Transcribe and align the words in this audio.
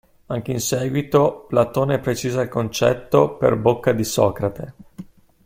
Anche 0.25 0.51
in 0.51 0.59
seguito, 0.59 1.45
Platone 1.47 1.99
precisa 1.99 2.41
il 2.41 2.49
concetto 2.49 3.37
per 3.37 3.55
bocca 3.55 3.91
di 3.91 4.03
Socrate. 4.03 4.73